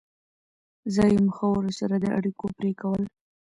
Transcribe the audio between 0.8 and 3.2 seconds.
ځایي مخورو سره د اړیکو پرې کول.